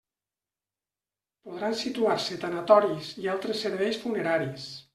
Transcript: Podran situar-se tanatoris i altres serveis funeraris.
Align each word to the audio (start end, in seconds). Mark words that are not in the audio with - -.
Podran 1.49 1.77
situar-se 1.83 2.39
tanatoris 2.45 3.13
i 3.25 3.31
altres 3.37 3.63
serveis 3.69 4.05
funeraris. 4.07 4.69